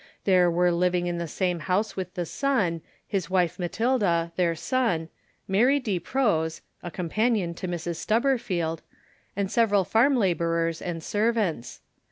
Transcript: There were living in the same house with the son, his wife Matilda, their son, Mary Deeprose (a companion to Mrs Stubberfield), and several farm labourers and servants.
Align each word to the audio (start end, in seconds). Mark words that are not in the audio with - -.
There 0.23 0.49
were 0.49 0.71
living 0.71 1.05
in 1.05 1.19
the 1.19 1.27
same 1.27 1.59
house 1.59 1.95
with 1.95 2.15
the 2.15 2.25
son, 2.25 2.81
his 3.05 3.29
wife 3.29 3.59
Matilda, 3.59 4.31
their 4.35 4.55
son, 4.55 5.09
Mary 5.47 5.79
Deeprose 5.79 6.61
(a 6.81 6.89
companion 6.89 7.53
to 7.53 7.67
Mrs 7.67 7.97
Stubberfield), 7.97 8.79
and 9.35 9.51
several 9.51 9.83
farm 9.83 10.15
labourers 10.15 10.81
and 10.81 11.03
servants. 11.03 11.81